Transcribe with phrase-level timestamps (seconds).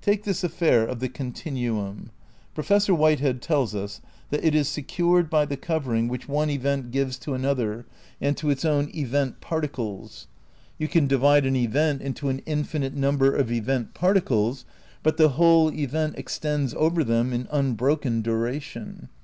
[0.00, 2.12] Take this affair of the continuum.
[2.54, 4.00] Professor "White head teUs us
[4.30, 7.84] that it is secured by the covering which one event gives to another
[8.20, 10.28] and to its own "event particles."
[10.78, 14.64] You can divide an event into an infinite number of event particles,
[15.02, 19.08] but the whole event extends over them in unbroken duration.